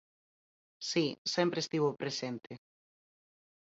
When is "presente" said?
2.01-2.51